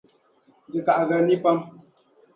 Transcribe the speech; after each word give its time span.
Di 0.71 0.79
kahigiri 0.85 1.21
nii 1.25 1.41
pam. 1.43 1.57